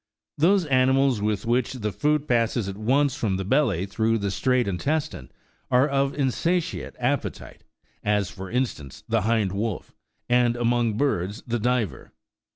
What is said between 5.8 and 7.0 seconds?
of insatiate